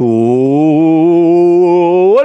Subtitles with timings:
[0.00, 0.32] hola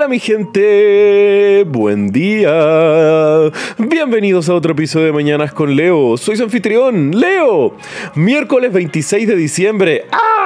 [0.07, 3.49] mi gente, buen día.
[3.79, 6.15] Bienvenidos a otro episodio de Mañanas con Leo.
[6.17, 7.75] Soy su anfitrión, Leo.
[8.13, 10.05] Miércoles 26 de diciembre.
[10.12, 10.42] ¡Ah!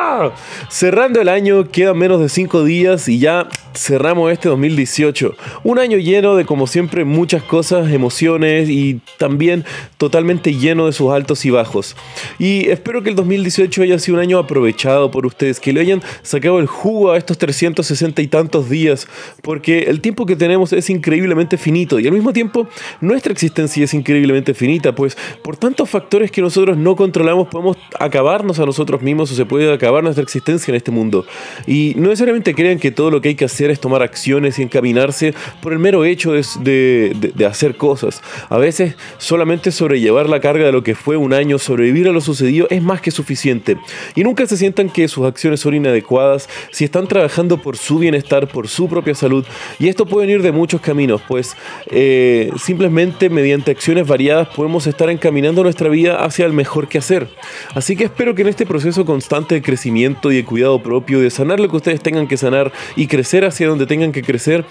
[0.69, 5.35] Cerrando el año, quedan menos de 5 días y ya cerramos este 2018.
[5.63, 9.65] Un año lleno de, como siempre, muchas cosas, emociones y también
[9.97, 11.95] totalmente lleno de sus altos y bajos.
[12.39, 16.01] Y espero que el 2018 haya sido un año aprovechado por ustedes, que le hayan
[16.23, 19.07] sacado el jugo a estos 360 y tantos días,
[19.41, 22.67] porque el tiempo que tenemos es increíblemente finito y al mismo tiempo
[23.01, 28.59] nuestra existencia es increíblemente finita, pues por tantos factores que nosotros no controlamos podemos acabarnos
[28.59, 31.25] a nosotros mismos o se puede acabar nuestra existencia en este mundo.
[31.65, 34.63] Y no necesariamente crean que todo lo que hay que hacer es tomar acciones y
[34.63, 38.21] encaminarse por el mero hecho de, de hacer cosas.
[38.49, 42.21] A veces solamente sobrellevar la carga de lo que fue un año, sobrevivir a lo
[42.21, 43.77] sucedido es más que suficiente.
[44.15, 48.47] Y nunca se sientan que sus acciones son inadecuadas si están trabajando por su bienestar,
[48.47, 49.45] por su propia salud.
[49.79, 51.55] Y esto puede ir de muchos caminos, pues
[51.91, 57.27] eh, simplemente mediante acciones variadas podemos estar encaminando nuestra vida hacia el mejor que hacer.
[57.73, 61.29] Así que espero que en este proceso constante de crecimiento y de cuidado propio, de
[61.29, 64.65] sanar lo que ustedes tengan que sanar y crecer hacia donde tengan que crecer,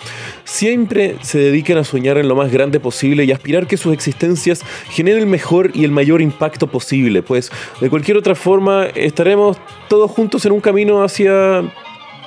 [0.45, 4.63] siempre se dediquen a soñar en lo más grande posible y aspirar que sus existencias
[4.91, 7.51] generen el mejor y el mayor impacto posible, pues
[7.81, 9.57] de cualquier otra forma estaremos
[9.89, 11.65] todos juntos en un camino hacia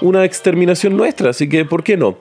[0.01, 2.17] una exterminación nuestra, así que ¿por qué no?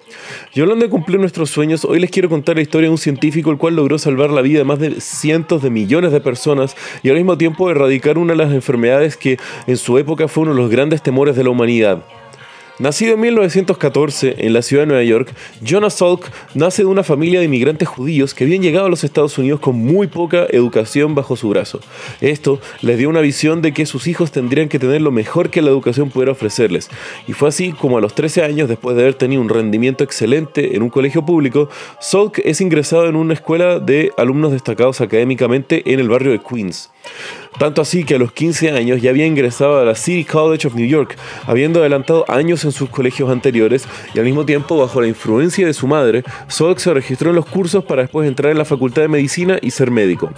[0.54, 3.50] Y hablando de cumplir nuestros sueños, hoy les quiero contar la historia de un científico
[3.50, 7.10] el cual logró salvar la vida de más de cientos de millones de personas y
[7.10, 10.60] al mismo tiempo erradicar una de las enfermedades que en su época fue uno de
[10.60, 12.04] los grandes temores de la humanidad.
[12.78, 17.40] Nacido en 1914 en la ciudad de Nueva York, Jonas Salk nace de una familia
[17.40, 21.34] de inmigrantes judíos que habían llegado a los Estados Unidos con muy poca educación bajo
[21.34, 21.80] su brazo.
[22.20, 25.60] Esto les dio una visión de que sus hijos tendrían que tener lo mejor que
[25.60, 26.88] la educación pudiera ofrecerles.
[27.26, 30.76] Y fue así como a los 13 años, después de haber tenido un rendimiento excelente
[30.76, 31.68] en un colegio público,
[32.00, 36.90] Salk es ingresado en una escuela de alumnos destacados académicamente en el barrio de Queens.
[37.58, 40.74] Tanto así que a los 15 años ya había ingresado a la City College of
[40.74, 45.08] New York, habiendo adelantado años en sus colegios anteriores y al mismo tiempo bajo la
[45.08, 48.64] influencia de su madre, Salk se registró en los cursos para después entrar en la
[48.64, 50.32] Facultad de Medicina y ser médico.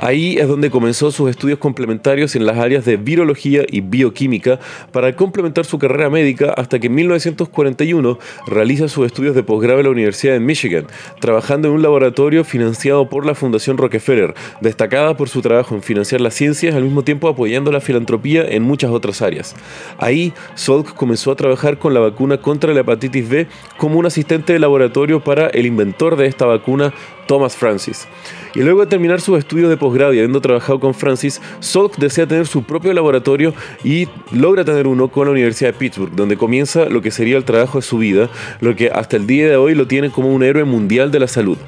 [0.00, 4.60] Ahí es donde comenzó sus estudios complementarios en las áreas de virología y bioquímica
[4.92, 9.86] para complementar su carrera médica hasta que en 1941 realiza sus estudios de posgrado en
[9.86, 10.86] la Universidad de Michigan,
[11.20, 16.20] trabajando en un laboratorio financiado por la Fundación Rockefeller, destacada por su trabajo en financiar
[16.20, 19.56] las ciencias al mismo tiempo apoyando la filantropía en muchas otras áreas.
[19.98, 24.52] Ahí, Salk comenzó a trabajar con la vacuna contra la hepatitis B como un asistente
[24.52, 26.94] de laboratorio para el inventor de esta vacuna,
[27.26, 28.08] Thomas Francis.
[28.54, 32.26] Y luego de terminar sus estudios de posgrado y habiendo trabajado con Francis, Salk desea
[32.26, 33.54] tener su propio laboratorio
[33.84, 37.44] y logra tener uno con la Universidad de Pittsburgh, donde comienza lo que sería el
[37.44, 38.28] trabajo de su vida,
[38.60, 41.28] lo que hasta el día de hoy lo tiene como un héroe mundial de la
[41.28, 41.58] salud.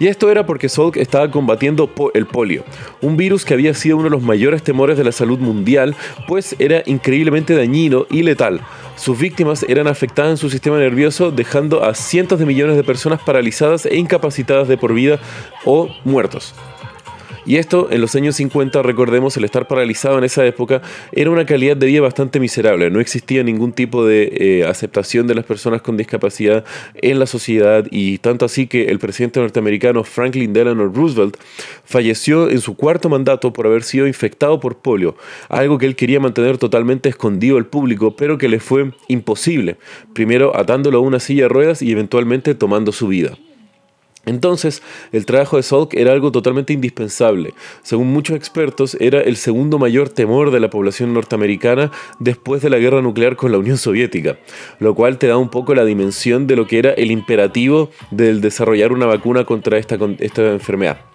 [0.00, 2.64] Y esto era porque Salk estaba combatiendo el polio,
[3.02, 5.94] un virus que había sido uno de los mayores temores de la salud mundial,
[6.26, 8.62] pues era increíblemente dañino y letal.
[8.96, 13.20] Sus víctimas eran afectadas en su sistema nervioso, dejando a cientos de millones de personas
[13.20, 15.20] paralizadas e incapacitadas de por vida
[15.66, 16.54] o muertos.
[17.46, 21.46] Y esto, en los años 50, recordemos, el estar paralizado en esa época era una
[21.46, 22.90] calidad de vida bastante miserable.
[22.90, 26.64] No existía ningún tipo de eh, aceptación de las personas con discapacidad
[26.94, 31.36] en la sociedad y tanto así que el presidente norteamericano Franklin Delano Roosevelt
[31.84, 35.16] falleció en su cuarto mandato por haber sido infectado por polio,
[35.48, 39.76] algo que él quería mantener totalmente escondido al público, pero que le fue imposible,
[40.12, 43.36] primero atándolo a una silla de ruedas y eventualmente tomando su vida.
[44.26, 44.82] Entonces,
[45.12, 47.54] el trabajo de Salk era algo totalmente indispensable.
[47.82, 52.78] Según muchos expertos, era el segundo mayor temor de la población norteamericana después de la
[52.78, 54.38] guerra nuclear con la Unión Soviética,
[54.78, 58.40] lo cual te da un poco la dimensión de lo que era el imperativo del
[58.40, 61.09] desarrollar una vacuna contra esta, esta enfermedad.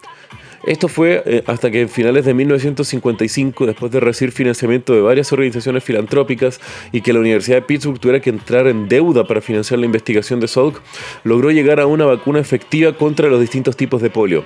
[0.66, 5.32] Esto fue eh, hasta que en finales de 1955, después de recibir financiamiento de varias
[5.32, 6.60] organizaciones filantrópicas
[6.92, 10.40] y que la Universidad de Pittsburgh tuviera que entrar en deuda para financiar la investigación
[10.40, 10.82] de Salk,
[11.24, 14.44] logró llegar a una vacuna efectiva contra los distintos tipos de polio.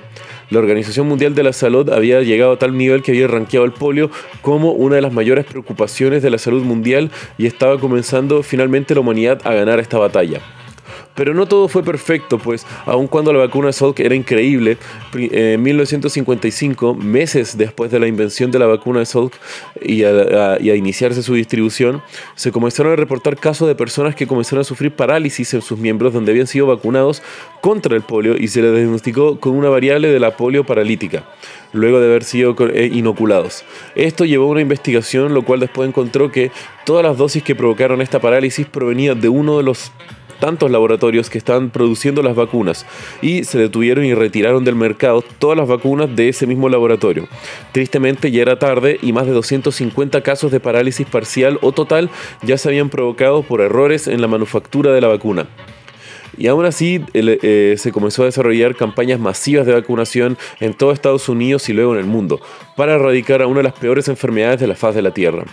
[0.50, 3.72] La Organización Mundial de la Salud había llegado a tal nivel que había rankeado el
[3.72, 4.10] polio
[4.42, 9.00] como una de las mayores preocupaciones de la salud mundial y estaba comenzando finalmente la
[9.00, 10.42] humanidad a ganar esta batalla.
[11.20, 14.78] Pero no todo fue perfecto, pues aun cuando la vacuna Salk era increíble,
[15.12, 19.34] en 1955, meses después de la invención de la vacuna de Salk
[19.82, 22.00] y a, y a iniciarse su distribución,
[22.36, 26.14] se comenzaron a reportar casos de personas que comenzaron a sufrir parálisis en sus miembros
[26.14, 27.22] donde habían sido vacunados
[27.60, 31.26] contra el polio y se les diagnosticó con una variable de la polio paralítica
[31.74, 33.64] luego de haber sido eh, inoculados.
[33.94, 36.50] Esto llevó a una investigación, lo cual después encontró que
[36.86, 39.92] todas las dosis que provocaron esta parálisis provenían de uno de los
[40.40, 42.86] tantos laboratorios que están produciendo las vacunas
[43.22, 47.28] y se detuvieron y retiraron del mercado todas las vacunas de ese mismo laboratorio.
[47.72, 52.10] Tristemente ya era tarde y más de 250 casos de parálisis parcial o total
[52.42, 55.46] ya se habían provocado por errores en la manufactura de la vacuna.
[56.38, 61.28] Y aún así eh, se comenzó a desarrollar campañas masivas de vacunación en todo Estados
[61.28, 62.40] Unidos y luego en el mundo,
[62.76, 65.44] para erradicar a una de las peores enfermedades de la faz de la Tierra.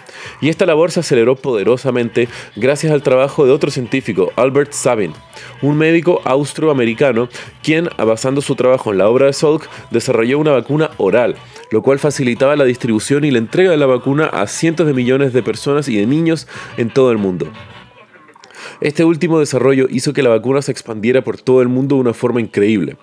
[0.41, 5.13] Y esta labor se aceleró poderosamente gracias al trabajo de otro científico, Albert Sabin,
[5.61, 7.29] un médico austroamericano,
[7.63, 11.35] quien, basando su trabajo en la obra de Salk, desarrolló una vacuna oral,
[11.71, 15.33] lo cual facilitaba la distribución y la entrega de la vacuna a cientos de millones
[15.33, 16.47] de personas y de niños
[16.77, 17.47] en todo el mundo.
[18.79, 22.13] Este último desarrollo hizo que la vacuna se expandiera por todo el mundo de una
[22.13, 22.95] forma increíble,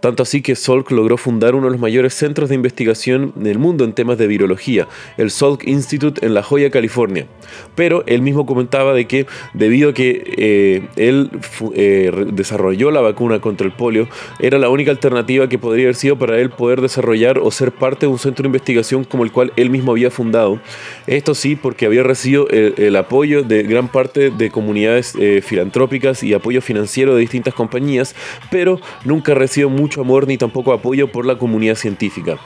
[0.00, 3.84] tanto así que Salk logró fundar uno de los mayores centros de investigación del mundo
[3.84, 7.26] en temas de virología, el Salk Institute en La Joya, California.
[7.74, 11.30] Pero él mismo comentaba de que debido a que eh, él
[11.74, 14.08] eh, desarrolló la vacuna contra el polio,
[14.38, 18.04] era la única alternativa que podría haber sido para él poder desarrollar o ser parte
[18.04, 20.60] de un centro de investigación como el cual él mismo había fundado.
[21.06, 26.34] Esto sí, porque había recibido el apoyo de gran parte de comunidades eh, filantrópicas y
[26.34, 28.16] apoyo financiero de distintas compañías,
[28.50, 32.38] pero nunca recibió mucho amor ni tampoco apoyo por la comunidad científica.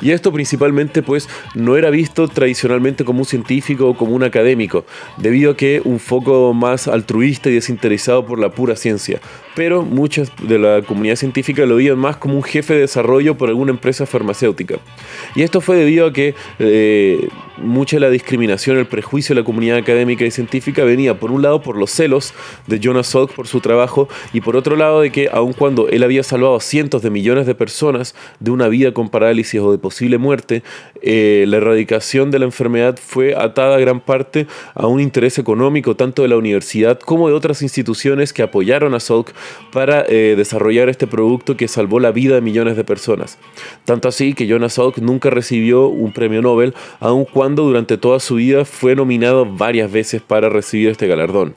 [0.00, 4.84] Y esto principalmente pues no era visto tradicionalmente como un científico o como un académico,
[5.16, 9.20] debido a que un foco más altruista y desinteresado por la pura ciencia.
[9.58, 13.48] Pero muchas de la comunidad científica lo veían más como un jefe de desarrollo por
[13.48, 14.78] alguna empresa farmacéutica.
[15.34, 19.44] Y esto fue debido a que eh, mucha de la discriminación, el prejuicio de la
[19.44, 22.34] comunidad académica y científica venía por un lado por los celos
[22.68, 26.04] de Jonas Salk por su trabajo y por otro lado de que aun cuando él
[26.04, 29.78] había salvado a cientos de millones de personas de una vida con parálisis o de
[29.78, 30.62] posible muerte,
[31.02, 35.96] eh, la erradicación de la enfermedad fue atada a gran parte a un interés económico
[35.96, 39.32] tanto de la universidad como de otras instituciones que apoyaron a Salk
[39.72, 43.38] para eh, desarrollar este producto que salvó la vida de millones de personas.
[43.84, 48.36] Tanto así que Jonas Salk nunca recibió un premio Nobel, aun cuando durante toda su
[48.36, 51.54] vida fue nominado varias veces para recibir este galardón.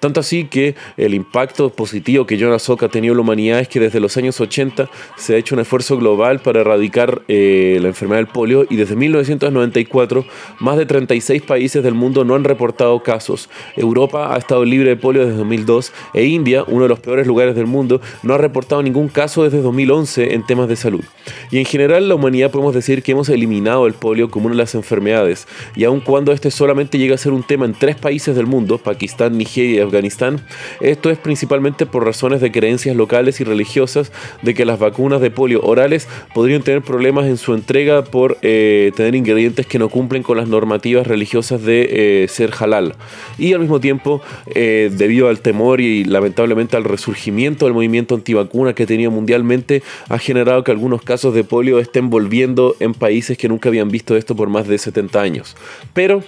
[0.00, 3.68] Tanto así que el impacto positivo que Jonas Salk ha tenido en la humanidad es
[3.68, 7.88] que desde los años 80 se ha hecho un esfuerzo global para erradicar eh, la
[7.88, 10.24] enfermedad del polio y desde 1994
[10.58, 13.50] más de 36 países del mundo no han reportado casos.
[13.76, 17.54] Europa ha estado libre de polio desde 2002 e India, uno de los peores lugares
[17.54, 21.04] del mundo, no ha reportado ningún caso desde 2011 en temas de salud.
[21.50, 24.62] Y en general la humanidad podemos decir que hemos eliminado el polio como una de
[24.62, 28.34] las enfermedades y aun cuando este solamente llega a ser un tema en tres países
[28.34, 30.40] del mundo, Pakistán, Nigeria Afganistán.
[30.80, 35.30] Esto es principalmente por razones de creencias locales y religiosas de que las vacunas de
[35.30, 40.22] polio orales podrían tener problemas en su entrega por eh, tener ingredientes que no cumplen
[40.22, 42.94] con las normativas religiosas de eh, ser halal.
[43.38, 44.22] Y al mismo tiempo,
[44.54, 50.18] eh, debido al temor y lamentablemente al resurgimiento del movimiento antivacuna que tenía mundialmente, ha
[50.18, 54.36] generado que algunos casos de polio estén volviendo en países que nunca habían visto esto
[54.36, 55.56] por más de 70 años.
[55.92, 56.22] Pero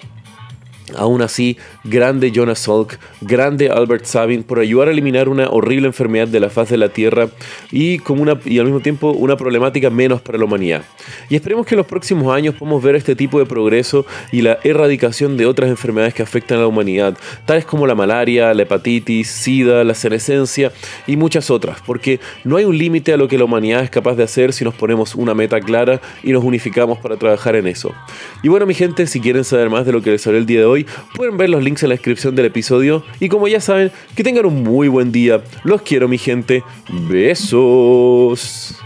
[0.97, 6.29] Aún así, grande Jonas Salk, grande Albert Sabin por ayudar a eliminar una horrible enfermedad
[6.29, 7.29] de la faz de la Tierra
[7.71, 10.83] y, como una, y al mismo tiempo una problemática menos para la humanidad.
[11.29, 14.59] Y esperemos que en los próximos años podamos ver este tipo de progreso y la
[14.65, 19.29] erradicación de otras enfermedades que afectan a la humanidad, tales como la malaria, la hepatitis,
[19.29, 20.73] SIDA, la senescencia
[21.07, 24.15] y muchas otras, porque no hay un límite a lo que la humanidad es capaz
[24.15, 27.95] de hacer si nos ponemos una meta clara y nos unificamos para trabajar en eso.
[28.43, 30.61] Y bueno, mi gente, si quieren saber más de lo que les hablé el día
[30.61, 30.67] de
[31.15, 33.05] pueden ver los links en la descripción del episodio.
[33.21, 35.43] Y como ya saben, que tengan un muy buen día.
[35.65, 36.63] Los quiero, mi gente.
[37.09, 38.77] Besos.